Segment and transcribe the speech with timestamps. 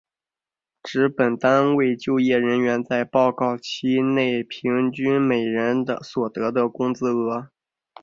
[0.81, 7.51] 指本单位就业人员在报告期内平均每人所得的工资额。